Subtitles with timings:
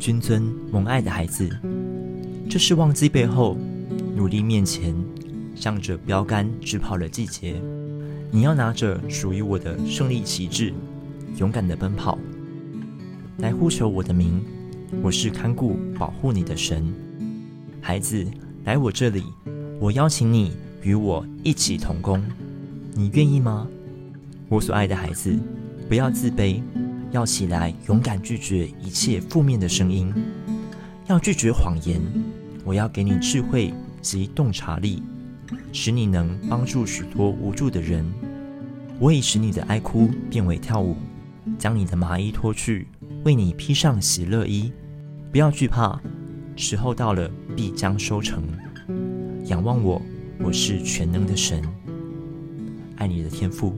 [0.00, 0.42] 君尊
[0.72, 1.46] 蒙爱的孩子，
[2.48, 3.54] 这是忘记背后，
[4.16, 4.94] 努力面前，
[5.54, 7.60] 向着标杆直跑的季节。
[8.30, 10.72] 你要拿着属于我的胜利旗帜，
[11.36, 12.18] 勇敢的奔跑，
[13.40, 14.42] 来呼求我的名。
[15.02, 16.82] 我是看顾保护你的神，
[17.82, 18.26] 孩子，
[18.64, 19.22] 来我这里，
[19.78, 22.24] 我邀请你与我一起同工，
[22.94, 23.68] 你愿意吗？
[24.48, 25.38] 我所爱的孩子，
[25.90, 26.62] 不要自卑，
[27.10, 30.12] 要起来勇敢拒绝一切负面的声音，
[31.06, 32.00] 要拒绝谎言。
[32.64, 35.02] 我要给你智慧及洞察力，
[35.72, 38.04] 使你能帮助许多无助的人。
[38.98, 40.94] 我已使你的哀哭变为跳舞，
[41.58, 42.86] 将你的麻衣脱去，
[43.24, 44.72] 为你披上喜乐衣。
[45.32, 45.98] 不要惧怕，
[46.54, 48.42] 时候到了，必将收成。
[49.46, 50.00] 仰望我，
[50.38, 51.62] 我是全能的神，
[52.96, 53.74] 爱你的天父。